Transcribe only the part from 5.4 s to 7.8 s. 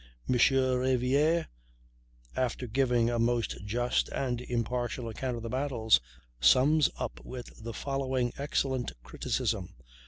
the battles, sums up with the